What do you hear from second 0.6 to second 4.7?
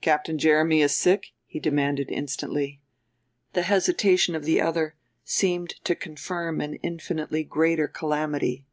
is sick?" he demanded instantly. The hesitation of the